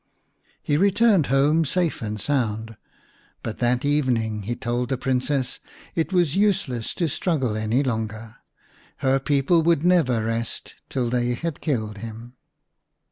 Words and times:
He 0.63 0.77
returned 0.77 1.27
home 1.27 1.63
safe 1.63 2.01
and 2.01 2.19
sound, 2.19 2.75
but 3.43 3.59
that 3.59 3.85
evening 3.85 4.41
he 4.41 4.55
told 4.55 4.89
the 4.89 4.97
Princess 4.97 5.59
it 5.93 6.11
was 6.11 6.35
useless 6.35 6.95
to 6.95 7.07
struggle 7.07 7.55
any 7.55 7.83
longer. 7.83 8.37
Her 9.05 9.19
people 9.19 9.61
would 9.61 9.85
never 9.85 10.25
rest 10.25 10.73
till 10.89 11.11
they 11.11 11.35
had 11.35 11.61
killed 11.61 11.99
him. 11.99 12.33